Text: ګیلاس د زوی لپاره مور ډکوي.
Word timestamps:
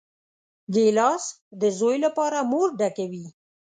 ګیلاس 0.73 1.23
د 1.61 1.63
زوی 1.77 1.97
لپاره 2.05 2.37
مور 2.51 2.67
ډکوي. 2.79 3.25